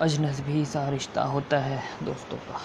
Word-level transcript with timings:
अजनबी 0.00 0.64
सा 0.66 0.88
रिश्ता 0.88 1.22
होता 1.26 1.58
है 1.60 1.82
दोस्तों 2.02 2.38
का। 2.40 2.58